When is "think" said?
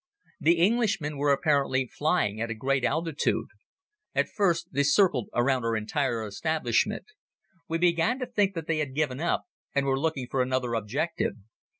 8.25-8.55